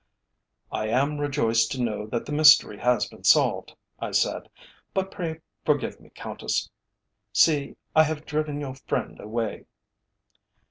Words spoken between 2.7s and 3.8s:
has been solved,"